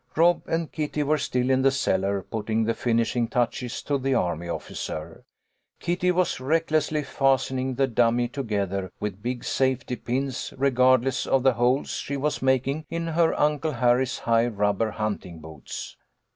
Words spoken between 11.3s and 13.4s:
the holes she was making in her